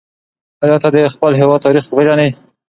آیا 0.63 0.77
ته 0.83 0.89
د 0.93 0.97
خپل 1.13 1.31
هېواد 1.41 1.63
تاریخ 1.65 1.83
پېژنې؟ 1.95 2.29